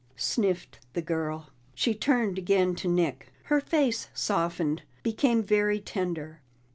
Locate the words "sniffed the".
0.15-1.01